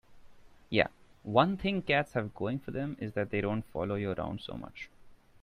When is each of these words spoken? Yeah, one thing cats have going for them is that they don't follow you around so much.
Yeah, 0.71 0.87
one 1.21 1.57
thing 1.57 1.83
cats 1.83 2.13
have 2.13 2.33
going 2.33 2.57
for 2.57 2.71
them 2.71 2.97
is 2.99 3.13
that 3.13 3.29
they 3.29 3.39
don't 3.39 3.61
follow 3.61 3.93
you 3.93 4.13
around 4.13 4.41
so 4.41 4.55
much. 4.55 4.89